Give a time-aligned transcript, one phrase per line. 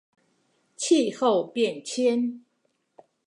[0.77, 2.39] 氣候變遷